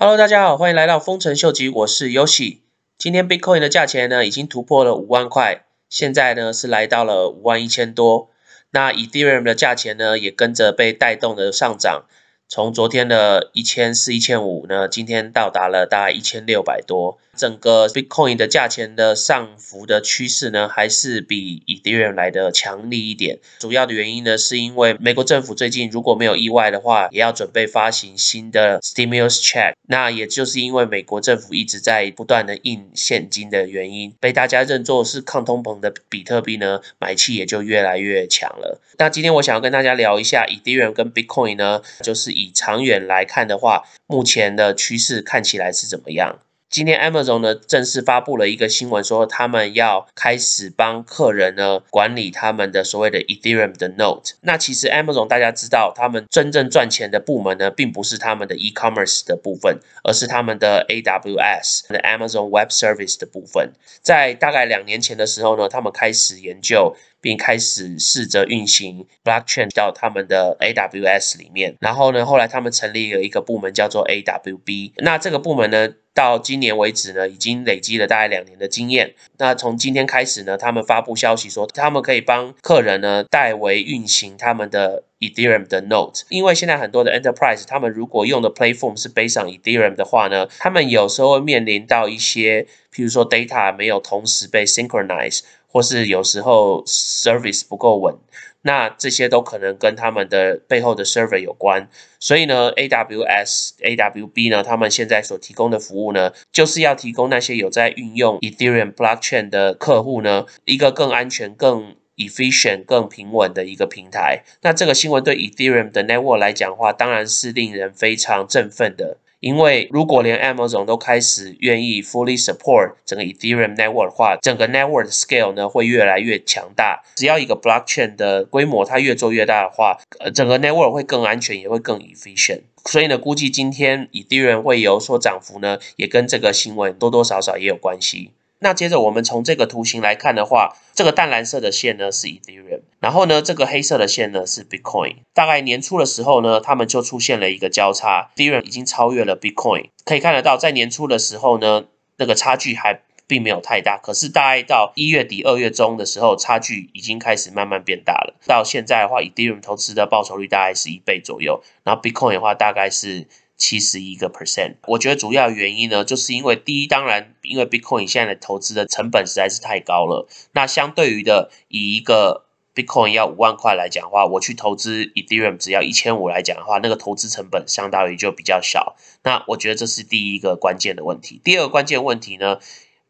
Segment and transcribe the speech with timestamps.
[0.00, 2.58] Hello，大家好，欢迎来到丰臣秀吉，我是 Yoshi。
[2.96, 8.30] 今天 Bitcoin 的价钱呢，已经突破了五万块，现在呢是来到了五万一千多。
[8.70, 12.04] 那 Ethereum 的价钱呢，也跟着被带动的上涨。
[12.50, 17.18] 从昨天的一千四、一千五呢，今天到达了大概一千六百多。
[17.36, 23.38] 整个 Bitcoin 的价钱的上浮的趋势呢，还是比 Ethereum 来的强力一点。
[23.60, 29.74] 主要的原因呢，是因为美国政府最近如果没有意外的话，也要准备发行新的 Stimulus Check。
[29.86, 38.80] 那也就是因为美国政府一直在不断的印现金的原因，被大家认作是抗通膨的比特币呢，买气也就越来越强了。
[38.98, 46.38] 那今天我想要跟大家聊一下 Ethereum 跟 Bitcoin 呢，就是以长远来看的话，目前的趋势看起来是怎么样？
[46.70, 54.34] 今天 Amazon 呢正式发布了一个新闻，说他们要开始帮客人呢管理他们的所谓的 Ethereum 的 Note。
[54.42, 63.72] 那其实 Amazon 大家知道，他们真正赚钱的部门呢，并不是他们的 e-commerce 的部分，而是他们的 AWS 的 Amazon Web Service 的部分。
[64.02, 66.94] 在大概两年前的时候呢，他们开始研究。
[67.28, 74.92] 并开始试着运行 blockchain 到他们的 AWS 里面，然后呢，后来他们成立了一个部门叫做 AWB。
[74.96, 79.12] 那这个部门呢，到今年为止呢，已经累积了大概两年的经验。
[79.36, 86.24] 那从今天开始呢，他们发布消息说，他们可以帮客人呢代为运行他们的 Ethereum 的 Note。
[86.30, 95.42] 因为现在很多的 enterprise，他们如果用的 platform 是 based on Ethereum 的话呢，他们有时候会面临到一些，譬如说 data 没有同时被 synchronize。
[95.70, 98.16] 或是有时候 service 不够稳，
[98.62, 101.88] 那这些都可能跟他们的背后的 server 有关。
[102.18, 114.42] 所以呢，AWS、AWB 呢，他们现在所提供的服务呢，就是要提供那些有在运用 Ethereum blockchain 的客户呢，一个更安全、更 efficient、更平稳的一个平台。
[114.62, 119.18] 那这个新闻对 Ethereum 的 network 来讲的话，当然是令人非常振奋的。
[119.40, 127.02] 因为如果连 Amazon 都开始愿意 fully support 整个 Ethereum network 的话，整个 network 的 scale 呢会越来越强大。
[127.14, 132.62] 只要一个 blockchain 的规模它越做越大的话，呃，整个 network 会更安全，也会更 efficient。
[132.84, 138.32] 所以呢，估计今天 Ethereum 会有所涨幅呢，也跟这个新闻多多少少也有关系。
[138.60, 145.18] 那接着我们从这个图形来看的话，这个淡蓝色的线呢是 Ethereum，然后呢这个黑色的线呢是 Bitcoin。
[145.32, 149.90] 大概年初的时候呢，他们就出现了一个交叉，Ethereum 已经超越了 Bitcoin。
[150.04, 151.84] 可以看得到，在年初的时候呢，
[152.16, 158.34] 那个差距还并没有太大，可是大概到一月底、二月中的时候，差距已经开始慢慢变大了。
[158.46, 163.28] 到现在的话，Ethereum 投资的报酬率大概是一倍左右，然后 Bitcoin 的话大概是。
[163.58, 170.28] 七十一个 percent，我觉得主要原因呢，就是因为第一，当然因为 Bitcoin 现在的投资的成本实在是太高了。
[170.52, 178.94] 那相对于的，以一个 Bitcoin 要五万块来讲的话，我去投资 Ethereum 只要一千五来讲的话，那个投资成本相当于就比较小。
[179.24, 181.40] 那我觉得这是第一个关键的问题。
[181.42, 182.60] 第二个关键问题呢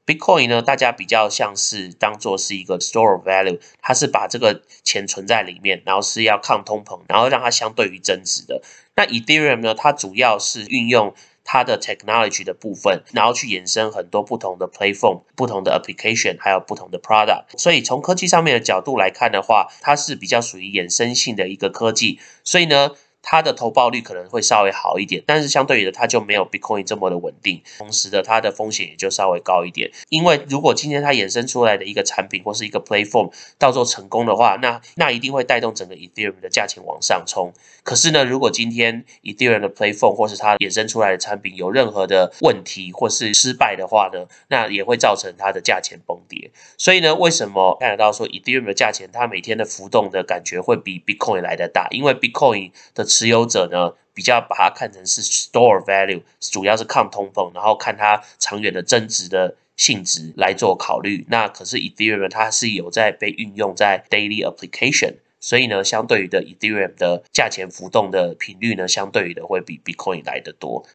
[0.09, 8.63] ？Bitcoin 呢，大家比较像是当做是一个 store value，它是把这个钱存在里面，然后是要抗通膨，然后让它相对于增值的。
[8.97, 11.15] 那 Ethereum 呢，它主要是运用
[11.45, 17.59] 它的 technology 的部分，然后去衍生很多不同的 platform、不同的 application，还有不同的 product。
[17.59, 22.19] 所以从科技上面的角度来看的话，它是比较属于衍生性的一个科技。
[22.43, 22.93] 所以呢。
[23.31, 29.91] 它的投报率可能会稍微好一点，但是相对于的，它就没有 Bitcoin 这么的稳定，同时的它的风险也就稍微高一点。
[30.09, 37.53] 因为如果今天它衍生出来的一个产品或是一个 platform 到时候成功的话，那那一定会带动整个 Ethereum 的价钱往上冲。
[37.83, 46.51] 可是呢，如果今天 Ethereum 的 platform 或是它衍生出来的产品有任何的问题或是失败的话呢，那也会造成它的价钱崩跌。
[46.79, 51.89] 所以呢，为什么看得到说 Ethereum 的价钱它每天的浮动的感觉会比 Bitcoin 来的大？
[51.91, 61.27] 因为 Bitcoin 的持有者呢，比较把它看成是 store value，主要是抗通膨，然后看它长远的增值的性质来做考虑。
[61.29, 70.87] 那可是 Ethereum 它是有在被运用在 daily application，所以呢，相对于的 Ethereum 的价钱浮动的频率呢，相对于的会比 Bitcoin 来的多。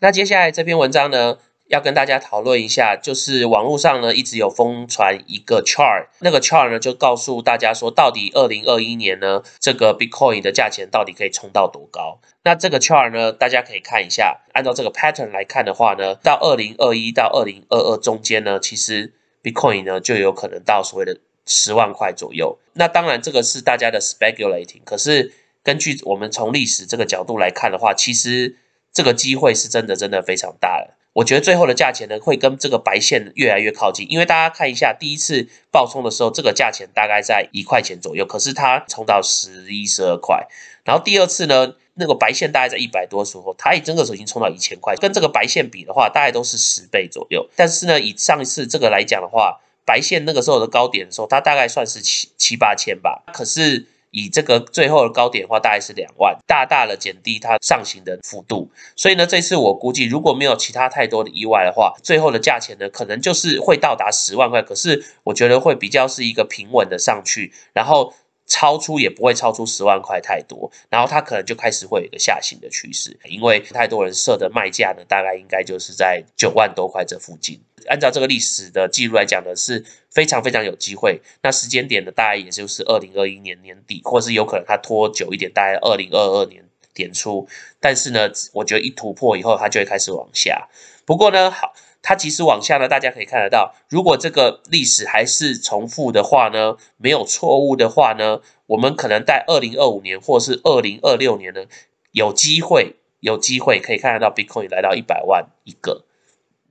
[0.00, 1.38] 那接下来这篇文章呢？
[1.72, 12.20] 要跟大家讨论一下，就是网络上呢一直有疯传一个 chart，那个 chart 呢就告诉大家说，到底二零二一年呢这个 Bitcoin 的价钱到底可以冲到多高？
[12.42, 21.16] 那这个 chart 呢，大家可以看一下，按照这个 pattern 来看的话呢，到二零二一到二零二二中间呢，其实 Bitcoin 呢就有可能到所谓的
[21.46, 22.58] 十万块左右。
[22.74, 25.32] 那当然这个是大家的 speculating，可是
[25.62, 28.58] 根据我们从历史这个角度来看的话，其实
[28.92, 30.98] 这个机会是真的真的非常大的。
[31.14, 40.46] 我觉得最后的价钱呢，会跟这个白线越来越靠近，因为大家看一下，第一次爆冲的时候，这个价钱大概在一块钱左右，可是它冲到十一、十二块，
[40.84, 47.46] 然后第二次呢，那个白线大概在一百多的时候，它也真的时候已经冲到一千块，跟这个白线比的话，大概都是十倍左右。
[47.56, 53.22] 但是呢，以上一次这个来讲的话，白线那个时候的高点的时候，它大概算是七七八千吧。
[53.34, 58.70] 可是以这个最后的高点的话，大概是两万，大大的减低它上行的幅度。
[58.94, 64.62] 所以呢，这次我估计如果没有其他太多的意外的话，最后的价钱呢，可能就是会到达十万块。
[64.62, 68.14] 可是我觉得会比较是一个平稳的上去，然后。
[68.52, 77.58] 超出也不会超出十万块太多，然后它可能就开始会有一个下行的趋势，因为太多人设的卖价呢，大概应该就是在九万多块这附近。
[77.88, 81.22] 按照这个历史的记录来讲呢，是非常非常有机会。
[81.42, 86.62] 那时间点呢，大概也就是二零二一年年底，或是有可能它拖久一点，大概二零二二年
[86.92, 87.48] 点出。
[87.80, 90.68] 但是呢，我觉得一突破以后，它就会开始往下。
[91.06, 91.72] 不过呢，好。
[92.02, 101.64] 它即使往下呢，大家可以看得到，如果这个历史还是重复的话呢，没有错误的话呢，我们可能在二零二五年或是二零二六年呢，
[102.10, 106.04] 有机会，有机会可以看得到 Bitcoin 来到一百万一个。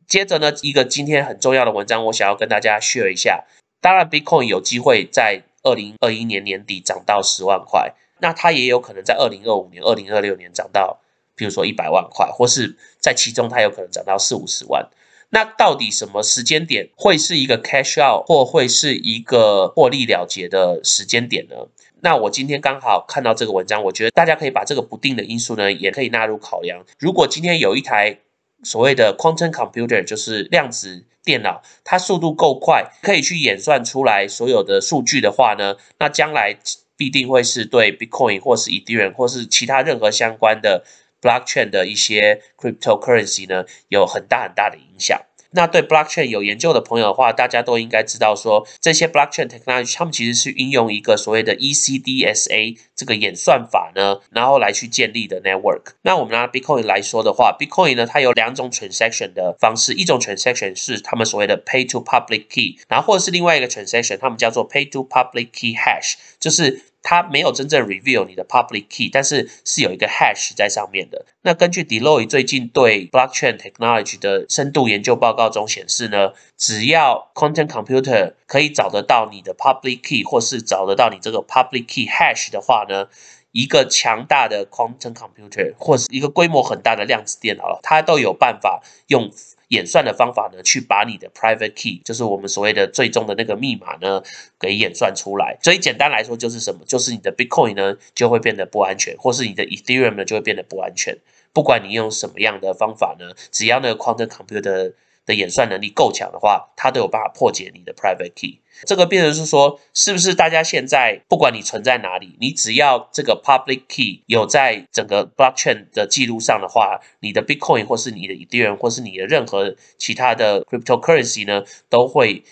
[0.06, 3.46] 接着呢，一个今天很重要的文章，我想要跟大家 share 一下。
[3.80, 11.00] 当然，Bitcoin 有机会在二零二一年年底涨到十万块，那它也有可能在二零二五年、二零二六年涨到，
[11.36, 14.90] 比如说一百万块，或是在其中它有可能涨到四五十万。
[15.34, 21.56] 那到底什么时间点会是一个 cash out 或会是一个获利了结的时间点呢？
[22.02, 26.84] 那我今天刚好看到这个文章，我觉得大家可以把这个不定的因素呢，也可以纳入考量。
[27.00, 28.20] 如果今天有一台
[28.64, 36.58] 所谓的 quantum computer，就是量子电脑，它速度够快，可以去演算出来所有的数据的话呢，那将来
[36.98, 40.84] 必定会是对 Bitcoin 或是 Ethereum 或是其他任何相关的。
[41.22, 45.22] Blockchain 的一些 cryptocurrency 呢，有很大很大的影响。
[45.54, 55.96] 那对 Blockchain 有研究的朋友的话，大家都应该知道说，这些 Blockchain technology 他们其实是运用一个所谓的 ECDSA 这个演算法呢，然后来去建立的 network。
[56.04, 65.50] 那我们拿 Bitcoin 来说的话，Bitcoin 呢，它有两种 transaction 的方式，一种 transaction 是他们所谓的 pay to public key，然后或者是另外一个 transaction，他们叫做 pay to public
[65.52, 66.86] key hash，就是。
[67.04, 71.26] 它没有真正 reveal 你的 public key，但是是有一个 hash 在上面的。
[71.42, 83.08] 那根据 Diloy 最近对 blockchain technology 的深度研究报告中显示呢，只要 quantum computer 可以找得到你的 public key，或是找得到你这个 public key hash 的话呢，
[83.52, 89.32] 一个强大的 quantum computer 或是一个规模很大的量子电脑，它都有办法用。
[89.72, 94.22] 演算的方法呢，去把你的 private key，就是我们所谓的最终的那个密码呢，
[94.60, 95.58] 给演算出来。
[95.64, 96.82] 所以简单来说就是什么？
[96.86, 101.18] 就是你的 Bitcoin 呢就会变得不安全，或是你的 Ethereum 呢就会变得不安全。
[101.54, 104.94] 不管你用什么样的方法呢，只要那个 quantum computer
[105.26, 108.60] 的演算能力够强的话，它都有办法破解你的 private key。
[108.86, 122.44] 这个变成是说，是不是大家现在不管你存在哪里，你只要这个 public key 有在整个 blockchain 的记录上的话，你的 Bitcoin 或是你的 Ethereum 或是你的任何其他的 cryptocurrency 呢，都会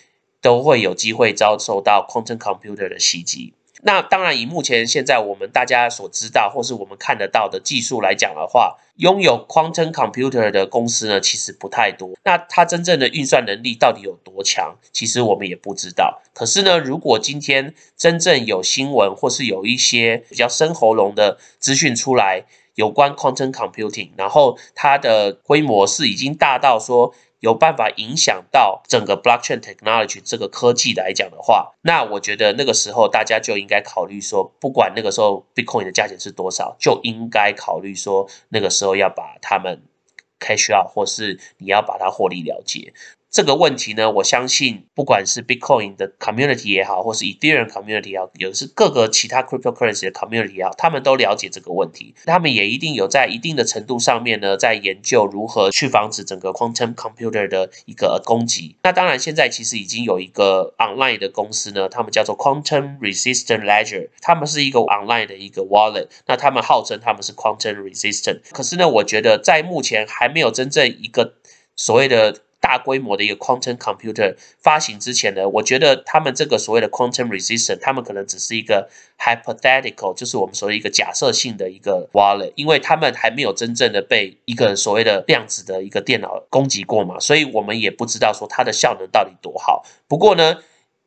[0.42, 3.54] 都会有机会遭受到 quantum computer 的袭击。
[3.82, 12.12] 那当然，以目前现在我们大家所知道或是我们看得到的技术来讲的话，拥有 quantum computer 的公司呢，其实不太多。
[12.24, 16.22] 那它真正的运算能力到底有多强，其实我们也不知道。
[16.34, 22.44] 可是呢，如果今天真正有新闻或是有一些比较深喉咙的资讯出来，
[22.76, 27.14] 有关 quantum computing，然后它的规模是已经大到说。
[27.40, 39.84] 有办法影响到整个 blockchain technology 这个科技来讲的话，那我觉得那个时候大家就应该考虑说，不管那个时候 Bitcoin 的价钱是多少，就应该考虑说，那个时候要把他们
[40.40, 42.94] cash out，或是你要把它获利了结。
[43.32, 58.76] 这个问题呢，我相信不管是 Bitcoin 的 community 也好，或是 Ethereum community 也好，有是各个其他 cryptocurrency 的 community 也好，他们都了解这个问题，他们也一定有在一定的程度上面呢，在研究如何去防止整个 quantum computer 的一个攻击。
[58.82, 71.36] 那当然，现在其实已经有一个 online 的公司呢，他们叫做 quantum resistant ledger，他们是一个 online 的一个 wallet，那他们号称他们是 quantum resistant，可是呢，我觉得在目前还没有真正一个
[71.76, 72.42] 所谓的。
[72.70, 89.84] 大规模的一个 quantum computer 发行之前呢，我觉得他们这个所谓的 quantum resistant，他们可能只是一个 hypothetical，就是我们所谓一个假设性的一个 wallet，因为他们还没有真正的被一个所谓的量子的一个电脑攻击过嘛，所以我们也不知道说它的效能到底多好。
[90.08, 90.58] 不过呢，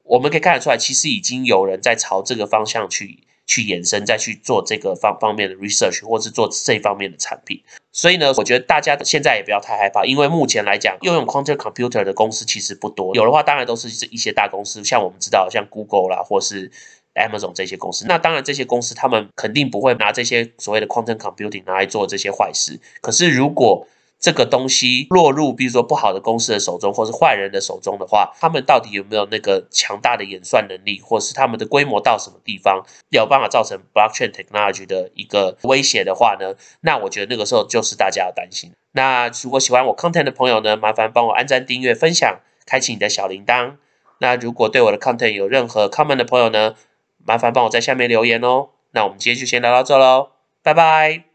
[0.02, 3.20] 我们可以看得出来，其实已经有人在朝这个方向去。
[3.52, 7.62] 去延伸，再去做这个方方面的 research，或是做这方面的产品。
[7.92, 13.14] 所以呢，我觉得大家现在也不要太害怕，因为目前来讲，拥有 quantum computer 的公司其实不多。
[13.14, 16.70] 有的话，当然都是一些大公司，像我们知道，像 Google 啦，或是
[17.14, 18.06] Amazon 这些公司。
[18.08, 22.80] 那当然，这些公司他们肯定不会拿这些所谓的 quantum computing 拿来做这些坏事。
[23.02, 23.86] 可是如果
[24.22, 36.54] 这个东西落入，比如说不好的公司的手中，或是坏人的手中的话，他们到底有没有那个强大的演算能力，或是他们的规模到什么地方，有办法造成 blockchain technology 的一个威胁的话呢？
[36.82, 38.70] 那我觉得那个时候就是大家要担心。
[38.92, 43.74] 那如果喜欢我 content 的朋友呢，麻烦帮我按赞、订阅、分享，开启你的小铃铛。
[44.18, 46.76] 那如果对我的 content 有任何 comment 的朋友呢，
[47.24, 48.68] 麻烦帮我在下面留言哦。
[48.92, 50.28] 那我们今天就先聊到这喽，
[50.62, 51.31] 拜拜。